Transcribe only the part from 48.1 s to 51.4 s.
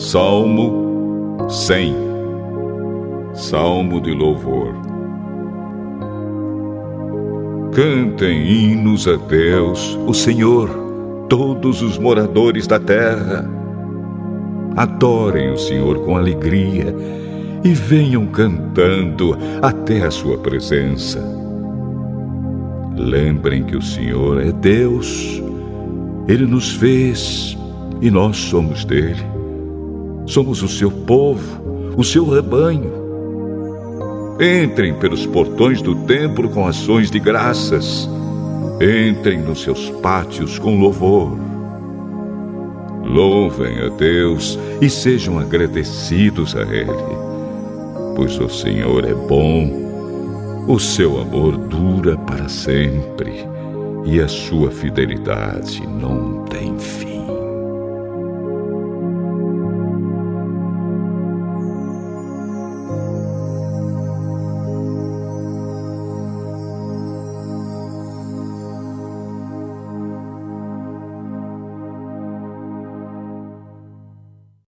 pois o Senhor é bom, o seu